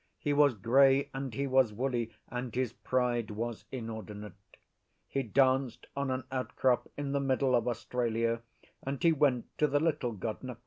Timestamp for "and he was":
1.13-1.71